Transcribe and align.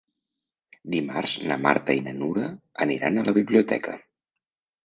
Dimarts 0.93 1.35
na 1.51 1.59
Marta 1.67 1.97
i 1.99 2.03
na 2.07 2.15
Nura 2.23 2.47
aniran 2.87 3.21
a 3.25 3.29
la 3.29 3.37
biblioteca. 3.39 3.99